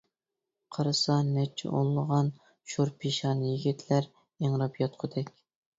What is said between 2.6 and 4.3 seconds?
شور پېشانە يىگىتلەر